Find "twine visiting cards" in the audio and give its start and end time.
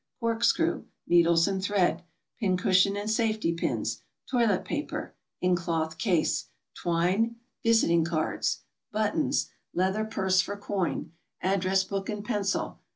6.73-8.61